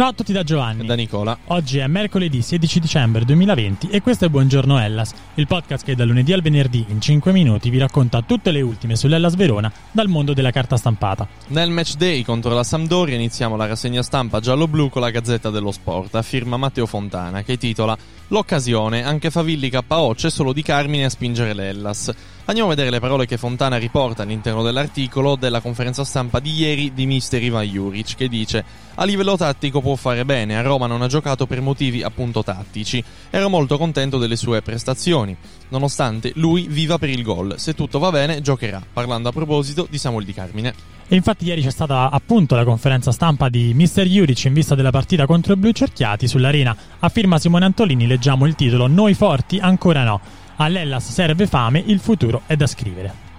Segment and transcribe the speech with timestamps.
[0.00, 0.84] Ciao a tutti da Giovanni.
[0.84, 1.36] E da Nicola.
[1.48, 6.06] Oggi è mercoledì 16 dicembre 2020 e questo è Buongiorno Hellas, il podcast che dal
[6.06, 10.32] lunedì al venerdì in 5 minuti vi racconta tutte le ultime sull'Hellas Verona dal mondo
[10.32, 11.28] della carta stampata.
[11.48, 15.70] Nel match day contro la Sampdoria iniziamo la rassegna stampa giallo-blu con la Gazzetta dello
[15.70, 17.94] Sport, a firma Matteo Fontana, che titola
[18.32, 22.14] L'occasione, anche Favilli KO, c'è solo di Carmine a spingere l'Ellas.
[22.44, 26.92] Andiamo a vedere le parole che Fontana riporta all'interno dell'articolo della conferenza stampa di ieri
[26.94, 28.64] di mister Ivan Juric, che dice
[28.94, 33.02] a livello tattico può fare bene, a Roma non ha giocato per motivi appunto tattici.
[33.30, 35.36] Ero molto contento delle sue prestazioni,
[35.68, 37.54] nonostante lui viva per il gol.
[37.58, 40.74] Se tutto va bene, giocherà, parlando a proposito di Samuel Di Carmine.
[41.08, 44.90] E infatti ieri c'è stata appunto la conferenza stampa di Mister Juric in vista della
[44.90, 46.76] partita contro i Blu Cerchiati sull'arena.
[47.00, 50.20] A firma Simone Antolini leggiamo il titolo Noi forti ancora no.
[50.56, 53.29] All'Ellas serve fame, il futuro è da scrivere.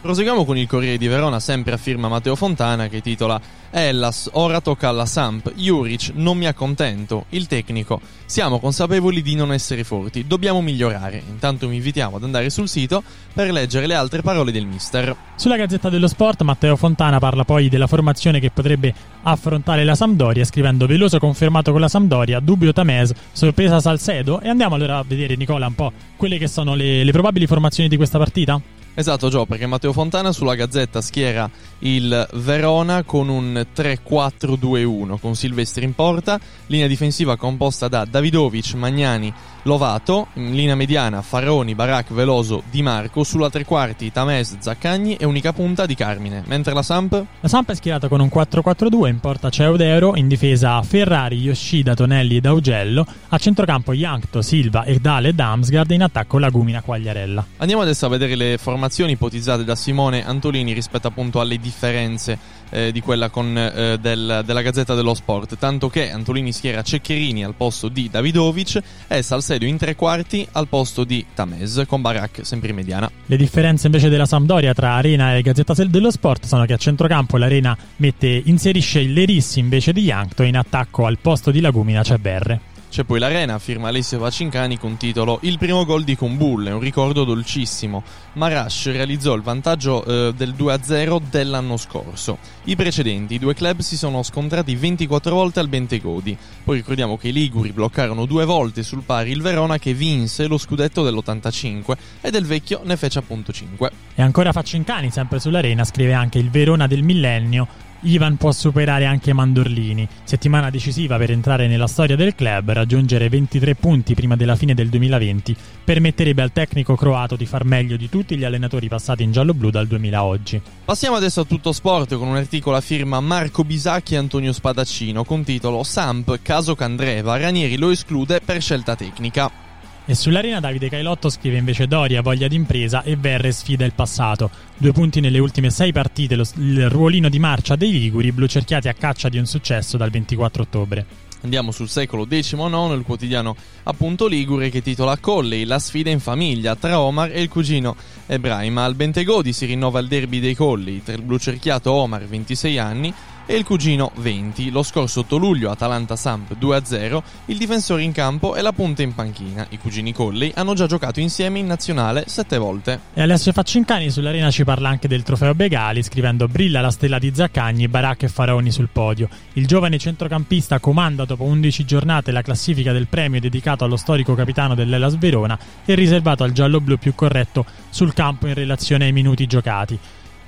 [0.00, 4.60] Proseguiamo con il Corriere di Verona, sempre a firma Matteo Fontana, che titola Ellas, ora
[4.60, 10.24] tocca alla Samp, Juric, non mi accontento, il tecnico, siamo consapevoli di non essere forti,
[10.24, 11.20] dobbiamo migliorare.
[11.28, 13.02] Intanto vi invitiamo ad andare sul sito
[13.34, 15.14] per leggere le altre parole del mister.
[15.34, 20.44] Sulla Gazzetta dello Sport, Matteo Fontana parla poi della formazione che potrebbe affrontare la Sampdoria,
[20.44, 24.40] scrivendo Veloso confermato con la Sampdoria, dubbio Tamez, sorpresa Salcedo.
[24.40, 27.88] E andiamo allora a vedere, Nicola, un po' quelle che sono le, le probabili formazioni
[27.88, 28.77] di questa partita?
[28.98, 31.48] Esatto, Gio, perché Matteo Fontana sulla Gazzetta schiera
[31.80, 39.32] il Verona con un 3-4-2-1 con Silvestri in porta, linea difensiva composta da Davidovic, Magnani,
[39.62, 45.24] Lovato, in linea mediana Faroni, Barak, Veloso, Di Marco, sulla tre quarti Tames, Zaccagni e
[45.24, 46.42] unica punta di Carmine.
[46.46, 47.24] Mentre la Samp?
[47.38, 51.94] La Samp è schierata con un 4-4-2, in porta c'è Eudero, in difesa Ferrari, Yoshida,
[51.94, 57.46] Tonelli ed Augello, a centrocampo Yankto, Silva, Erdale e Damsgaard e in attacco Lagumina, Quagliarella.
[57.58, 62.38] Andiamo adesso a vedere le formazioni ipotizzate da Simone Antolini rispetto appunto alle differenze
[62.70, 67.44] eh, di quella con, eh, del, della Gazzetta dello Sport, tanto che Antolini schiera Ceccherini
[67.44, 72.44] al posto di Davidovic e Salcedo in tre quarti al posto di Tamez, con Barak
[72.44, 73.10] sempre in mediana.
[73.26, 77.36] Le differenze invece della Sampdoria tra Arena e Gazzetta dello Sport sono che a centrocampo
[77.36, 82.02] l'Arena mette, inserisce il Lerissi invece di Yankto e in attacco al posto di Lagumina
[82.02, 82.76] c'è Berre.
[82.90, 87.22] C'è poi l'Arena, firma Alessio Vacincani con titolo Il primo gol di Kumbulle, un ricordo
[87.22, 88.02] dolcissimo.
[88.32, 92.38] Marash realizzò il vantaggio eh, del 2-0 dell'anno scorso.
[92.64, 96.36] I precedenti, i due club si sono scontrati 24 volte al Bentegodi.
[96.64, 100.56] Poi ricordiamo che i Liguri bloccarono due volte sul pari il Verona che vinse lo
[100.56, 103.90] scudetto dell'85 e del vecchio ne fece appunto 5.
[104.14, 109.32] E ancora Facincani, sempre sull'Arena, scrive anche il Verona del millennio Ivan può superare anche
[109.32, 110.06] Mandorlini.
[110.22, 114.88] Settimana decisiva per entrare nella storia del club, raggiungere 23 punti prima della fine del
[114.88, 119.70] 2020 permetterebbe al tecnico croato di far meglio di tutti gli allenatori passati in giallo-blu
[119.70, 120.60] dal 2000 a oggi.
[120.84, 125.24] Passiamo adesso a tutto sport con un articolo a firma Marco Bisacchi e Antonio Spadaccino
[125.24, 129.67] con titolo Samp, caso Candreva, Ranieri lo esclude per scelta tecnica.
[130.10, 134.48] E sull'arena Davide Cailotto scrive invece Doria voglia d'impresa e Verre sfida il passato.
[134.78, 138.88] Due punti nelle ultime sei partite, lo, il ruolino di marcia dei Liguri, blu cerchiati
[138.88, 141.06] a caccia di un successo dal 24 ottobre.
[141.42, 146.74] Andiamo sul secolo XIX, il quotidiano appunto Ligure che titola Colley, la sfida in famiglia
[146.74, 148.78] tra Omar e il cugino Ebrahim.
[148.78, 153.12] Al Bentegodi si rinnova il derby dei Colli tra il blu cerchiato Omar, 26 anni,
[153.50, 154.70] e il cugino 20.
[154.70, 159.14] Lo scorso 8 luglio Atalanta Samp 2-0, il difensore in campo e la punta in
[159.14, 159.66] panchina.
[159.70, 163.00] I cugini Colley hanno già giocato insieme in nazionale 7 volte.
[163.14, 167.32] E Alessio Faccincani sull'arena ci parla anche del trofeo Begali, scrivendo brilla la stella di
[167.34, 169.30] Zaccagni, Baracca e Faraoni sul podio.
[169.54, 174.74] Il giovane centrocampista comanda dopo 11 giornate la classifica del premio dedicato allo storico capitano
[174.74, 179.98] dell'Elas Verona e riservato al giallo-blu più corretto sul campo in relazione ai minuti giocati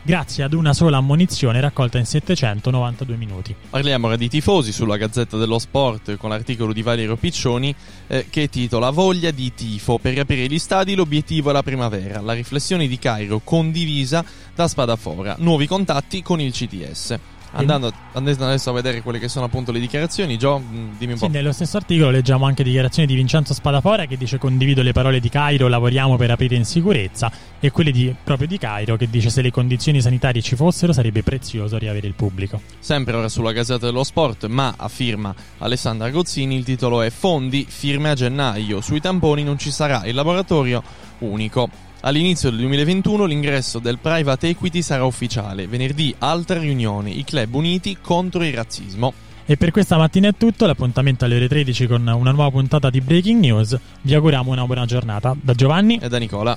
[0.03, 3.55] grazie ad una sola ammonizione raccolta in 792 minuti.
[3.69, 7.75] Parliamo ora di tifosi sulla Gazzetta dello Sport con l'articolo di Valerio Piccioni
[8.07, 12.21] eh, che titola Voglia di tifo per riaprire gli stadi l'obiettivo è la primavera.
[12.21, 14.25] La riflessione di Cairo condivisa
[14.55, 15.37] da Spadafora.
[15.39, 17.19] Nuovi contatti con il CTS.
[17.53, 21.19] Andando, andando adesso a vedere quelle che sono appunto le dichiarazioni, Gio, mm, dimmi un
[21.19, 21.33] Sì, po'.
[21.33, 25.29] nello stesso articolo leggiamo anche dichiarazioni di Vincenzo Spadafora che dice condivido le parole di
[25.29, 29.43] Cairo, lavoriamo per aprire in sicurezza e quelle di, proprio di Cairo che dice se
[29.43, 32.61] le condizioni sanitarie ci fossero sarebbe prezioso riavere il pubblico.
[32.79, 37.67] Sempre ora sulla Gazzetta dello Sport, ma a firma Alessandra Gozzini, il titolo è Fondi,
[37.69, 38.81] firme a gennaio.
[38.81, 40.83] Sui tamponi non ci sarà il laboratorio
[41.19, 41.69] unico.
[42.03, 45.67] All'inizio del 2021 l'ingresso del private equity sarà ufficiale.
[45.67, 49.13] Venerdì altra riunione, i club uniti contro il razzismo.
[49.45, 53.03] E per questa mattina è tutto, l'appuntamento alle ore 13 con una nuova puntata di
[53.03, 53.79] Breaking News.
[54.01, 55.37] Vi auguriamo una buona giornata.
[55.39, 56.57] Da Giovanni E da Nicola.